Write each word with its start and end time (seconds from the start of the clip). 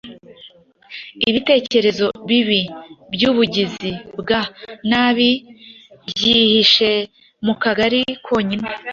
ibitekerezo 1.29 2.05
bibi 2.29 2.61
byubugizi 3.13 3.91
bwa 4.19 4.41
nabi 4.89 5.31
byihishe 6.09 6.91
mu 7.45 7.53
kagari 7.61 8.01
konyine 8.25 8.69